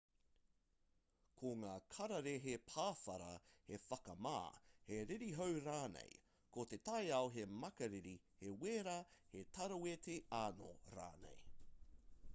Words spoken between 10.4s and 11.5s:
anō rānei